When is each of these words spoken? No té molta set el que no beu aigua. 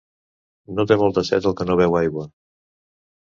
No 0.77 0.85
té 0.91 0.95
molta 1.01 1.23
set 1.29 1.47
el 1.49 1.55
que 1.59 1.67
no 1.69 1.77
beu 1.81 1.97
aigua. 1.99 2.25